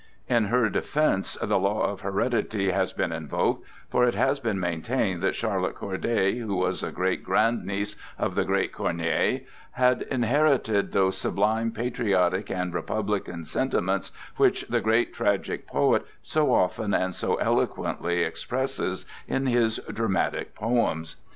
In 0.27 0.45
her 0.45 0.67
defence 0.67 1.35
the 1.35 1.59
law 1.59 1.83
of 1.83 2.01
heredity 2.01 2.71
has 2.71 2.91
been 2.91 3.11
invoked, 3.11 3.67
for 3.87 4.03
it 4.03 4.15
has 4.15 4.39
been 4.39 4.59
maintained 4.59 5.21
that 5.21 5.35
Charlotte 5.35 5.75
Corday, 5.75 6.39
who 6.39 6.55
was 6.55 6.81
a 6.81 6.91
great 6.91 7.23
grandniece 7.23 7.95
of 8.17 8.33
the 8.33 8.43
great 8.43 8.73
Corneille, 8.73 9.41
had 9.73 10.01
inherited 10.09 10.91
those 10.91 11.19
sublime 11.19 11.71
patriotic 11.71 12.49
and 12.49 12.73
republican 12.73 13.45
sentiments 13.45 14.11
which 14.37 14.63
the 14.69 14.81
great 14.81 15.13
tragic 15.13 15.67
poet 15.67 16.03
so 16.23 16.51
often 16.51 16.95
and 16.95 17.13
so 17.13 17.35
eloquently 17.35 18.23
expresses 18.23 19.05
in 19.27 19.45
his 19.45 19.77
dramatic 19.93 20.55
poems. 20.55 21.17